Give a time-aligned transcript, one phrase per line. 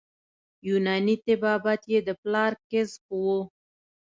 [0.67, 3.39] یوناني طبابت یې د پلار کسب وو.